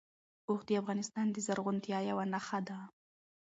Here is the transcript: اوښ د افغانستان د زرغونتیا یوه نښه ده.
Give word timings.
اوښ 0.47 0.59
د 0.67 0.69
افغانستان 0.81 1.25
د 1.31 1.37
زرغونتیا 1.45 1.99
یوه 2.09 2.25
نښه 2.33 2.59
ده. 2.67 2.77